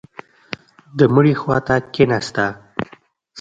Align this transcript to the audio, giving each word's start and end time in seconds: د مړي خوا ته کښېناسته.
د 0.97 0.99
مړي 1.13 1.33
خوا 1.41 1.57
ته 1.67 1.75
کښېناسته. 1.93 2.45